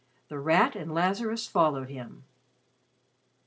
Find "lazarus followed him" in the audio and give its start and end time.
0.95-2.23